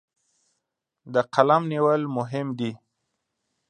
د 1.13 1.15
قلم 1.33 1.61
نیول 1.71 2.01
مهم 2.17 2.47
دي. 2.59 2.71